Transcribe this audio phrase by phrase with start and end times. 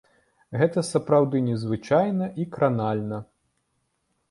[0.61, 3.23] Гэта сапраўды незвычайна і кранальна.